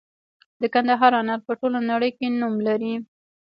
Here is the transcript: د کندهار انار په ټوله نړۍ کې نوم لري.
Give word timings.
د 0.61 0.63
کندهار 0.73 1.13
انار 1.19 1.39
په 1.47 1.53
ټوله 1.59 1.79
نړۍ 1.91 2.11
کې 2.17 2.27
نوم 2.39 2.55
لري. 2.67 2.93